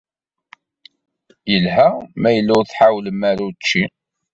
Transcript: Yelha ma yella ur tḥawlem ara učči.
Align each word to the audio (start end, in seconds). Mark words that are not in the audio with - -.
Yelha 1.51 1.87
ma 2.21 2.29
yella 2.35 2.51
ur 2.59 2.65
tḥawlem 2.65 3.19
ara 3.29 3.43
učči. 3.49 3.83